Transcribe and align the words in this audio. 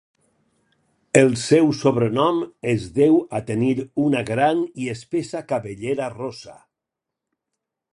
El 1.21 1.29
seu 1.41 1.69
sobrenom 1.81 2.41
és 2.73 2.89
deu 2.97 3.21
a 3.41 3.45
tenir 3.53 3.71
una 4.09 4.27
gran 4.33 4.67
i 4.87 4.93
espessa 4.99 5.47
cabellera 5.55 6.13
rossa. 6.21 6.61